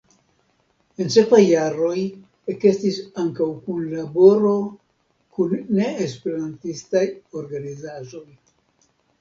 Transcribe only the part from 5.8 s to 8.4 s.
ne-esperantistaj organizaĵoj.